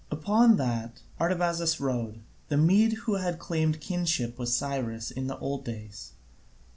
Upon 0.09 0.57
that 0.57 1.01
Artabazus 1.19 1.79
rode, 1.79 2.21
the 2.47 2.57
Mede 2.57 2.93
who 3.05 3.17
had 3.17 3.37
claimed 3.37 3.79
kinship 3.81 4.39
with 4.39 4.49
Cyrus 4.49 5.11
in 5.11 5.27
the 5.27 5.37
old 5.37 5.63
days. 5.63 6.13